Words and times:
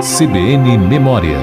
CBN 0.00 0.78
Memória. 0.78 1.38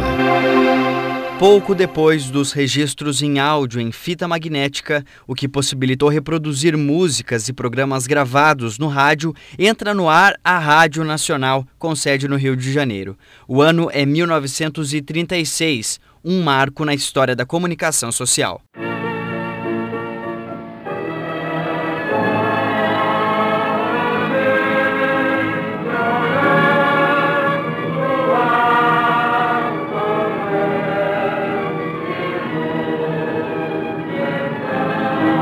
Pouco 1.38 1.76
depois 1.76 2.30
dos 2.30 2.54
registros 2.54 3.22
em 3.22 3.38
áudio 3.38 3.82
em 3.82 3.92
fita 3.92 4.30
magnética, 4.30 5.04
o 5.28 5.36
que 5.36 5.46
possibilitou 5.46 6.08
reproduzir 6.08 6.78
músicas 6.78 7.50
e 7.50 7.54
programas 7.54 8.08
gravados 8.08 8.80
no 8.80 8.88
rádio, 8.88 9.34
entra 9.60 9.94
no 9.94 10.08
ar 10.08 10.40
a 10.42 10.58
Rádio 10.58 11.04
Nacional, 11.04 11.68
com 11.78 11.94
sede 11.94 12.30
no 12.30 12.38
Rio 12.38 12.56
de 12.56 12.72
Janeiro. 12.72 13.18
O 13.46 13.62
ano 13.62 13.90
é 13.92 14.06
1936, 14.06 16.00
um 16.24 16.42
marco 16.42 16.86
na 16.86 16.94
história 16.94 17.36
da 17.36 17.46
comunicação 17.46 18.10
social. 18.10 18.62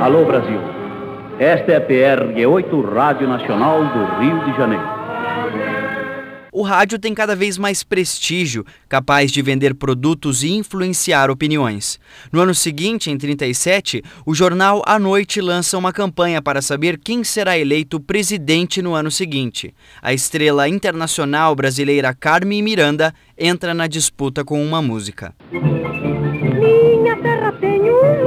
Alô 0.03 0.25
Brasil. 0.25 0.59
Esta 1.39 1.71
é 1.71 1.77
a 1.77 1.81
PRG-8 1.81 2.94
Rádio 2.94 3.25
Nacional 3.25 3.85
do 3.85 4.20
Rio 4.20 4.44
de 4.44 4.57
Janeiro. 4.57 4.84
O 6.52 6.61
rádio 6.61 6.99
tem 6.99 7.13
cada 7.13 7.38
vez 7.38 7.57
mais 7.57 7.84
prestígio, 7.84 8.66
capaz 8.89 9.31
de 9.31 9.41
vender 9.41 9.73
produtos 9.73 10.44
e 10.44 10.52
influenciar 10.52 11.31
opiniões. 11.31 12.02
No 12.34 12.41
ano 12.41 12.53
seguinte, 12.53 13.09
em 13.09 13.17
37, 13.17 14.03
o 14.25 14.35
jornal 14.35 14.84
À 14.85 14.99
Noite 14.99 15.39
lança 15.39 15.77
uma 15.77 15.94
campanha 15.94 16.41
para 16.41 16.61
saber 16.61 16.99
quem 16.99 17.23
será 17.23 17.58
eleito 17.58 17.97
presidente 17.97 18.81
no 18.81 18.95
ano 18.95 19.09
seguinte. 19.09 19.73
A 20.02 20.13
estrela 20.13 20.67
internacional 20.67 21.55
brasileira 21.55 22.13
Carmen 22.13 22.61
Miranda 22.61 23.13
entra 23.38 23.73
na 23.73 23.88
disputa 23.88 24.44
com 24.44 24.61
uma 24.61 24.81
música. 24.81 25.33
Minha 25.49 27.16
terra 27.22 27.53
tem 27.53 27.89
um 27.89 28.22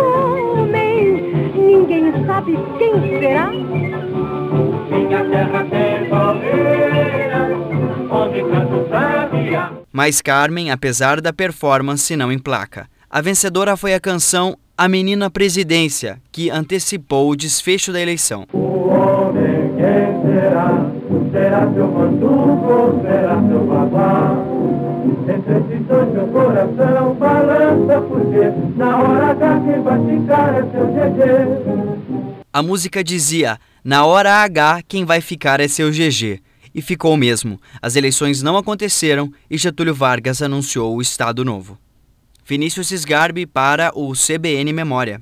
sabe 2.47 2.58
quem 2.78 3.19
será. 3.19 3.50
Minha 3.50 5.25
terra 5.25 5.66
tem 5.69 6.08
palmeiras, 6.08 7.52
onde 8.11 8.41
canto 8.42 8.89
sabia. 8.89 9.72
Mas 9.92 10.22
Carmen, 10.22 10.70
apesar 10.70 11.20
da 11.20 11.33
performance, 11.33 12.14
não 12.17 12.30
emplaca. 12.30 12.86
A 13.11 13.20
vencedora 13.20 13.77
foi 13.77 13.94
a 13.94 14.00
canção 14.00 14.56
A 14.77 14.89
Menina 14.89 15.30
Presidência, 15.30 16.19
que 16.30 16.50
antecipou 16.50 17.30
o 17.30 17.36
desfecho 17.36 17.92
da 17.92 18.00
eleição. 18.00 18.47
O 18.52 18.89
homem 18.89 19.74
quem 19.77 20.22
será? 20.22 20.86
Será 21.33 21.72
seu 21.72 21.89
manduco, 21.89 23.00
será 23.02 23.42
seu 23.48 23.61
babá? 23.67 24.36
Entre 25.28 25.58
esses 25.58 25.86
dois 25.86 26.08
meu 26.12 26.27
coração 26.28 27.14
balança 27.14 28.00
porque 28.02 28.52
na 28.77 28.98
hora 28.98 29.30
H 29.30 29.61
quem 29.64 29.83
vai 29.83 29.98
ficar 30.05 30.55
é 30.55 30.62
seu 30.72 30.86
GG. 30.86 31.95
A 32.57 32.62
música 32.62 33.05
dizia: 33.05 33.61
Na 33.85 34.07
hora 34.07 34.43
H, 34.43 34.81
quem 34.89 35.05
vai 35.05 35.21
ficar 35.21 35.61
é 35.61 35.69
seu 35.69 35.91
GG. 35.91 36.41
E 36.75 36.81
ficou 36.81 37.15
mesmo. 37.15 37.61
As 37.83 37.97
eleições 37.97 38.41
não 38.41 38.57
aconteceram 38.57 39.31
e 39.51 39.59
Getúlio 39.59 39.95
Vargas 39.95 40.41
anunciou 40.41 40.97
o 40.97 41.03
Estado 41.03 41.45
Novo. 41.45 41.79
Vinícius 42.47 42.93
Sgarbi 42.93 43.45
para 43.45 43.93
o 43.95 44.15
CBN 44.15 44.73
Memória. 44.73 45.21